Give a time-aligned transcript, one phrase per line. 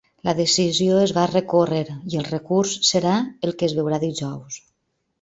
[0.27, 1.83] La decisió es va recórrer,
[2.15, 3.15] i el recurs serà
[3.49, 4.63] el que es veurà dijous.